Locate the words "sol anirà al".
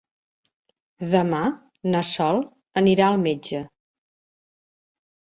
2.11-3.19